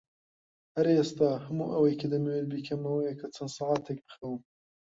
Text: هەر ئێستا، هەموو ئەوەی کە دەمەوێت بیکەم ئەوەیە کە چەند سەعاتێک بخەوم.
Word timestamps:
هەر 0.75 0.87
ئێستا، 0.95 1.31
هەموو 1.45 1.73
ئەوەی 1.73 1.99
کە 2.01 2.07
دەمەوێت 2.11 2.45
بیکەم 2.51 2.81
ئەوەیە 2.87 3.13
کە 3.19 3.27
چەند 3.35 3.51
سەعاتێک 3.57 3.99
بخەوم. 4.05 4.41